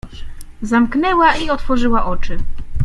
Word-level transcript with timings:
Zamknęła 0.61 1.35
i 1.35 1.49
otworzyła 1.49 2.05
oczy. 2.05 2.37